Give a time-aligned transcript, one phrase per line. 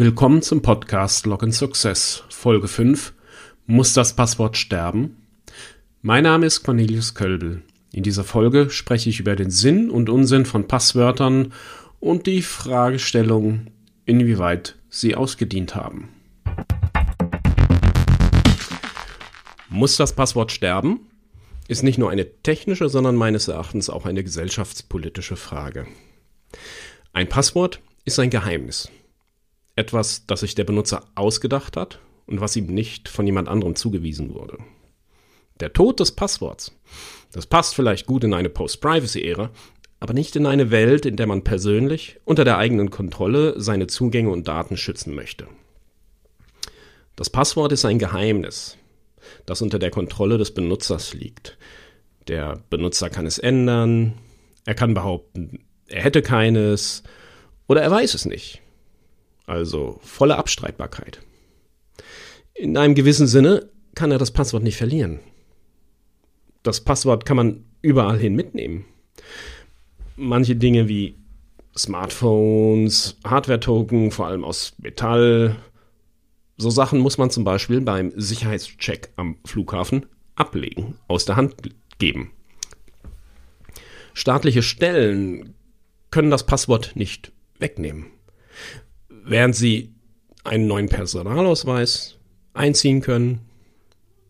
[0.00, 3.12] Willkommen zum Podcast Login Success, Folge 5.
[3.66, 5.16] Muss das Passwort sterben?
[6.02, 7.64] Mein Name ist Cornelius Kölbel.
[7.90, 11.52] In dieser Folge spreche ich über den Sinn und Unsinn von Passwörtern
[11.98, 13.72] und die Fragestellung,
[14.04, 16.10] inwieweit sie ausgedient haben.
[19.68, 21.10] Muss das Passwort sterben?
[21.66, 25.88] Ist nicht nur eine technische, sondern meines Erachtens auch eine gesellschaftspolitische Frage.
[27.12, 28.92] Ein Passwort ist ein Geheimnis
[29.78, 34.34] etwas, das sich der Benutzer ausgedacht hat und was ihm nicht von jemand anderem zugewiesen
[34.34, 34.58] wurde.
[35.60, 36.72] Der Tod des Passworts.
[37.32, 39.50] Das passt vielleicht gut in eine Post-Privacy-Ära,
[40.00, 44.30] aber nicht in eine Welt, in der man persönlich unter der eigenen Kontrolle seine Zugänge
[44.30, 45.48] und Daten schützen möchte.
[47.16, 48.76] Das Passwort ist ein Geheimnis,
[49.46, 51.58] das unter der Kontrolle des Benutzers liegt.
[52.28, 54.14] Der Benutzer kann es ändern,
[54.64, 57.02] er kann behaupten, er hätte keines
[57.66, 58.62] oder er weiß es nicht
[59.48, 61.20] also volle Abstreitbarkeit.
[62.54, 65.20] In einem gewissen Sinne kann er das Passwort nicht verlieren.
[66.62, 68.84] Das Passwort kann man überall hin mitnehmen.
[70.16, 71.16] Manche Dinge wie
[71.76, 75.56] Smartphones, Hardware-Token, vor allem aus Metall,
[76.56, 81.54] so Sachen muss man zum Beispiel beim Sicherheitscheck am Flughafen ablegen, aus der Hand
[81.98, 82.32] geben.
[84.12, 85.54] Staatliche Stellen
[86.10, 88.06] können das Passwort nicht wegnehmen
[89.28, 89.94] während sie
[90.44, 92.16] einen neuen Personalausweis
[92.54, 93.40] einziehen können.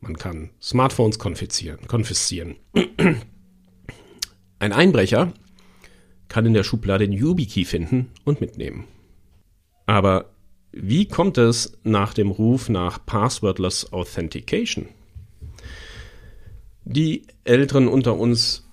[0.00, 1.86] Man kann Smartphones konfiszieren.
[1.86, 2.56] konfiszieren.
[4.58, 5.32] Ein Einbrecher
[6.28, 8.84] kann in der Schublade den YubiKey finden und mitnehmen.
[9.86, 10.30] Aber
[10.72, 14.88] wie kommt es nach dem Ruf nach Passwordless Authentication?
[16.84, 18.65] Die Älteren unter uns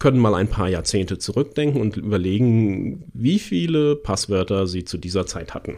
[0.00, 5.54] können mal ein paar Jahrzehnte zurückdenken und überlegen, wie viele Passwörter sie zu dieser Zeit
[5.54, 5.76] hatten.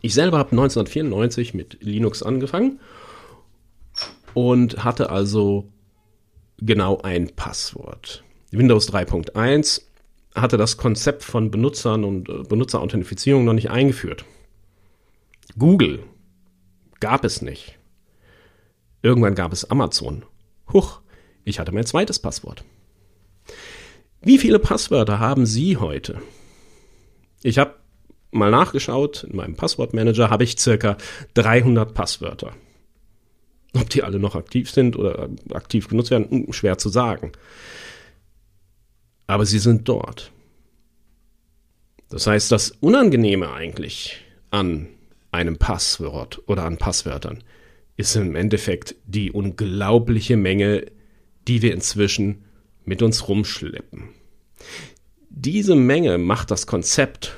[0.00, 2.80] Ich selber habe 1994 mit Linux angefangen
[4.32, 5.68] und hatte also
[6.58, 8.24] genau ein Passwort.
[8.50, 9.82] Windows 3.1
[10.34, 14.24] hatte das Konzept von Benutzern und äh, Benutzerauthentifizierung noch nicht eingeführt.
[15.58, 16.02] Google
[17.00, 17.78] gab es nicht.
[19.02, 20.24] Irgendwann gab es Amazon.
[20.72, 21.00] Huch,
[21.44, 22.64] ich hatte mein zweites Passwort.
[24.20, 26.20] Wie viele Passwörter haben Sie heute?
[27.42, 27.74] Ich habe
[28.30, 30.96] mal nachgeschaut, in meinem Passwortmanager habe ich circa
[31.34, 32.54] 300 Passwörter.
[33.74, 37.32] Ob die alle noch aktiv sind oder aktiv genutzt werden, hm, schwer zu sagen.
[39.26, 40.32] Aber sie sind dort.
[42.08, 44.88] Das heißt, das Unangenehme eigentlich an
[45.32, 47.42] einem Passwort oder an Passwörtern
[47.96, 50.86] ist im Endeffekt die unglaubliche Menge
[51.48, 52.44] die wir inzwischen
[52.84, 54.10] mit uns rumschleppen.
[55.30, 57.36] Diese Menge macht das Konzept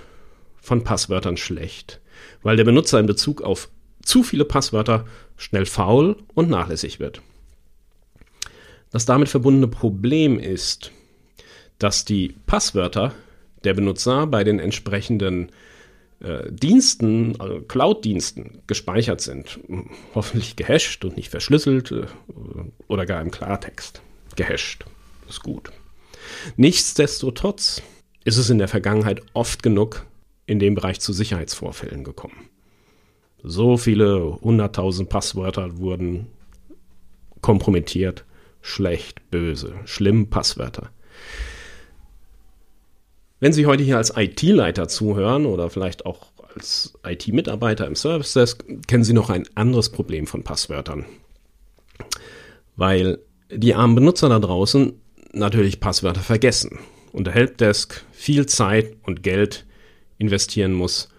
[0.56, 2.00] von Passwörtern schlecht,
[2.42, 3.68] weil der Benutzer in Bezug auf
[4.02, 5.06] zu viele Passwörter
[5.36, 7.22] schnell faul und nachlässig wird.
[8.90, 10.92] Das damit verbundene Problem ist,
[11.78, 13.12] dass die Passwörter
[13.64, 15.50] der Benutzer bei den entsprechenden
[16.20, 19.58] äh, Diensten, also Cloud-Diensten gespeichert sind.
[20.14, 22.06] Hoffentlich gehasht und nicht verschlüsselt äh,
[22.88, 24.00] oder gar im Klartext.
[24.36, 24.84] Gehasht.
[25.28, 25.70] Ist gut.
[26.56, 27.82] Nichtsdestotrotz
[28.24, 30.06] ist es in der Vergangenheit oft genug
[30.46, 32.48] in dem Bereich zu Sicherheitsvorfällen gekommen.
[33.42, 36.26] So viele hunderttausend Passwörter wurden
[37.40, 38.24] kompromittiert.
[38.62, 40.90] Schlecht, böse, schlimm Passwörter.
[43.38, 48.64] Wenn Sie heute hier als IT-Leiter zuhören oder vielleicht auch als IT-Mitarbeiter im Service Desk,
[48.86, 51.04] kennen Sie noch ein anderes Problem von Passwörtern.
[52.76, 53.18] Weil
[53.50, 54.94] die armen Benutzer da draußen
[55.32, 56.78] natürlich Passwörter vergessen
[57.12, 59.66] und der Helpdesk viel Zeit und Geld
[60.16, 61.10] investieren muss,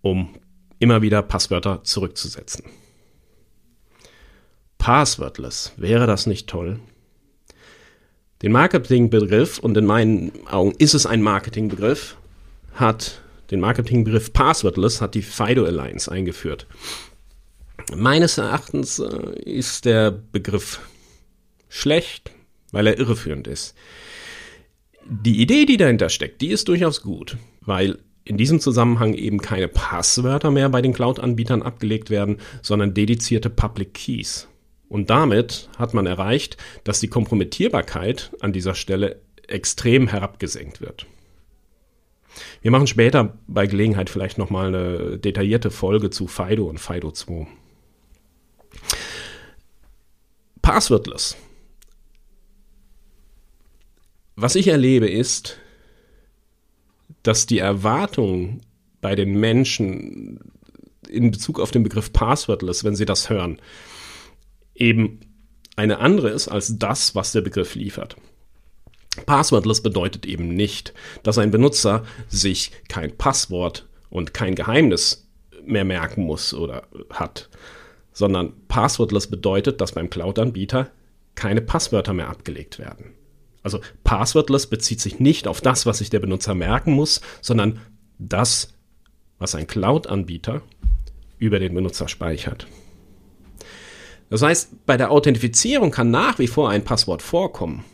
[0.00, 0.34] um
[0.78, 2.64] immer wieder Passwörter zurückzusetzen.
[4.78, 6.80] Passwordless, wäre das nicht toll?
[8.42, 12.16] Den Marketingbegriff, und in meinen Augen ist es ein Marketingbegriff,
[12.74, 16.66] hat den Marketingbegriff Passwordless hat die FIDO Alliance eingeführt.
[17.96, 20.80] Meines Erachtens äh, ist der Begriff
[21.68, 22.30] schlecht,
[22.70, 23.74] weil er irreführend ist.
[25.04, 29.68] Die Idee, die dahinter steckt, die ist durchaus gut, weil in diesem Zusammenhang eben keine
[29.68, 34.48] Passwörter mehr bei den Cloud-Anbietern abgelegt werden, sondern dedizierte Public Keys.
[34.88, 41.06] Und damit hat man erreicht, dass die Kompromittierbarkeit an dieser Stelle extrem herabgesenkt wird.
[42.62, 47.46] Wir machen später bei Gelegenheit vielleicht nochmal eine detaillierte Folge zu FIDO und FIDO 2.
[50.62, 51.36] Passwordless.
[54.36, 55.58] Was ich erlebe ist,
[57.22, 58.60] dass die Erwartung
[59.00, 60.38] bei den Menschen
[61.08, 63.60] in Bezug auf den Begriff Passwordless, wenn sie das hören,
[64.78, 65.20] eben
[65.76, 68.16] eine andere ist als das, was der Begriff liefert.
[69.26, 75.28] Passwordless bedeutet eben nicht, dass ein Benutzer sich kein Passwort und kein Geheimnis
[75.64, 77.48] mehr merken muss oder hat,
[78.12, 80.90] sondern Passwordless bedeutet, dass beim Cloud-Anbieter
[81.34, 83.14] keine Passwörter mehr abgelegt werden.
[83.62, 87.80] Also Passwordless bezieht sich nicht auf das, was sich der Benutzer merken muss, sondern
[88.18, 88.74] das,
[89.38, 90.62] was ein Cloud-Anbieter
[91.38, 92.66] über den Benutzer speichert.
[94.30, 97.84] Das heißt, bei der Authentifizierung kann nach wie vor ein Passwort vorkommen.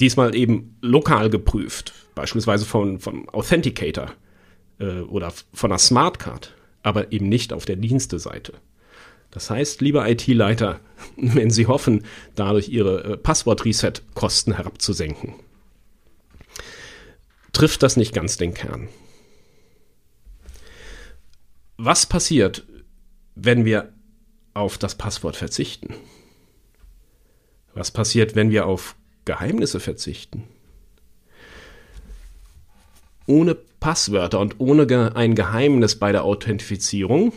[0.00, 4.12] Diesmal eben lokal geprüft, beispielsweise von, vom Authenticator
[4.80, 8.54] äh, oder von einer Smartcard, aber eben nicht auf der Diensteseite.
[9.30, 10.80] Das heißt, lieber IT-Leiter,
[11.16, 12.04] wenn Sie hoffen,
[12.34, 15.34] dadurch Ihre äh, Passwort-Reset-Kosten herabzusenken,
[17.52, 18.88] trifft das nicht ganz den Kern.
[21.76, 22.64] Was passiert,
[23.34, 23.93] wenn wir
[24.54, 25.94] auf das Passwort verzichten?
[27.74, 30.44] Was passiert, wenn wir auf Geheimnisse verzichten?
[33.26, 37.32] Ohne Passwörter und ohne ein Geheimnis bei der Authentifizierung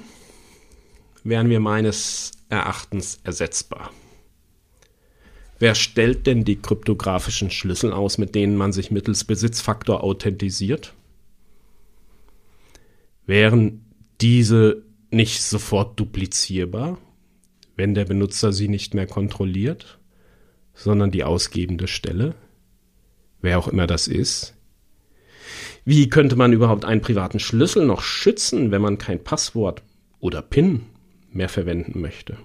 [1.23, 3.91] wären wir meines Erachtens ersetzbar.
[5.59, 10.93] Wer stellt denn die kryptografischen Schlüssel aus, mit denen man sich mittels Besitzfaktor authentisiert?
[13.25, 13.85] Wären
[14.21, 16.99] diese nicht sofort duplizierbar,
[17.77, 19.99] wenn der Benutzer sie nicht mehr kontrolliert,
[20.73, 22.35] sondern die ausgebende Stelle,
[23.41, 24.55] wer auch immer das ist?
[25.85, 29.83] Wie könnte man überhaupt einen privaten Schlüssel noch schützen, wenn man kein Passwort
[30.19, 30.81] oder PIN
[31.31, 32.37] mehr verwenden möchte?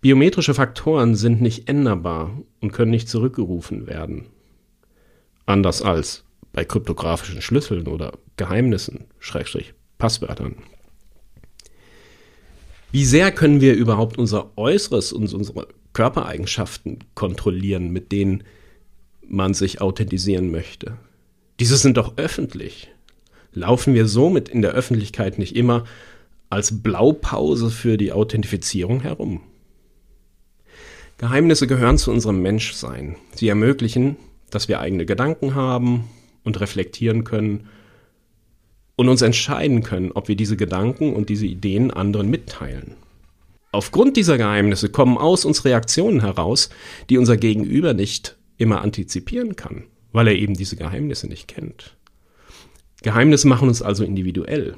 [0.00, 4.26] Biometrische Faktoren sind nicht änderbar und können nicht zurückgerufen werden.
[5.46, 10.56] Anders als bei kryptografischen Schlüsseln oder Geheimnissen, Schrägstrich, Passwörtern.
[12.90, 18.44] Wie sehr können wir überhaupt unser Äußeres und unsere Körpereigenschaften kontrollieren, mit denen
[19.26, 20.96] man sich authentisieren möchte?
[21.60, 22.90] Diese sind doch öffentlich.
[23.52, 25.84] Laufen wir somit in der Öffentlichkeit nicht immer
[26.50, 29.42] als Blaupause für die Authentifizierung herum?
[31.18, 33.16] Geheimnisse gehören zu unserem Menschsein.
[33.34, 34.16] Sie ermöglichen,
[34.50, 36.04] dass wir eigene Gedanken haben
[36.44, 37.68] und reflektieren können
[38.98, 42.96] und uns entscheiden können, ob wir diese Gedanken und diese Ideen anderen mitteilen.
[43.70, 46.68] Aufgrund dieser Geheimnisse kommen aus uns Reaktionen heraus,
[47.08, 51.96] die unser Gegenüber nicht immer antizipieren kann, weil er eben diese Geheimnisse nicht kennt.
[53.02, 54.76] Geheimnisse machen uns also individuell.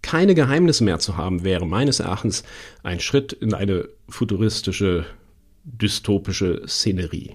[0.00, 2.42] Keine Geheimnisse mehr zu haben, wäre meines Erachtens
[2.82, 5.04] ein Schritt in eine futuristische,
[5.64, 7.32] dystopische Szenerie.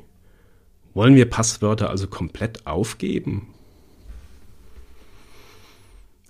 [0.96, 3.50] Wollen wir Passwörter also komplett aufgeben?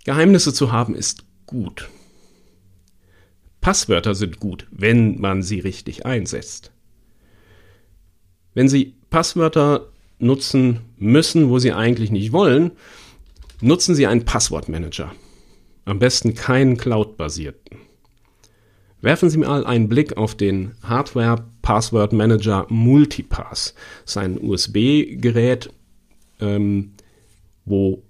[0.05, 1.89] Geheimnisse zu haben ist gut.
[3.59, 6.71] Passwörter sind gut, wenn man sie richtig einsetzt.
[8.53, 12.71] Wenn Sie Passwörter nutzen müssen, wo Sie eigentlich nicht wollen,
[13.61, 15.11] nutzen Sie einen Passwortmanager.
[15.83, 17.79] Am besten keinen Cloud-basierten.
[19.01, 23.75] Werfen Sie mal einen Blick auf den Hardware Password Manager Multipass.
[24.03, 25.69] Das ist ein USB-Gerät,
[26.39, 26.93] ähm,
[27.65, 28.03] wo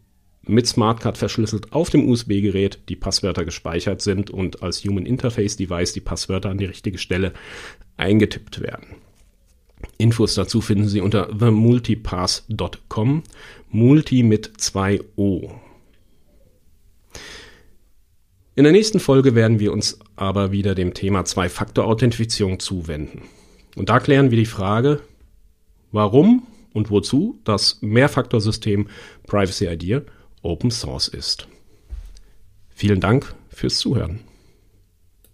[0.48, 5.94] mit Smartcard verschlüsselt auf dem USB-Gerät die Passwörter gespeichert sind und als Human Interface Device
[5.94, 7.34] die Passwörter an die richtige Stelle
[7.98, 8.88] eingetippt werden.
[9.98, 13.24] Infos dazu finden Sie unter themultipass.com.
[13.70, 15.52] Multi mit zwei O.
[18.56, 23.24] In der nächsten Folge werden wir uns aber wieder dem Thema Zwei-Faktor-Authentifizierung zuwenden.
[23.76, 25.02] Und da klären wir die Frage,
[25.92, 28.88] warum und wozu das Mehrfaktorsystem
[29.28, 30.06] Privacy ID
[30.46, 31.48] Open Source ist.
[32.70, 34.25] Vielen Dank fürs Zuhören.